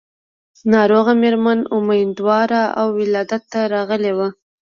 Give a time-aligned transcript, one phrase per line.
[0.73, 4.27] ناروغه مېرمنه اميدواره وه او ولادت ته راغلې وه.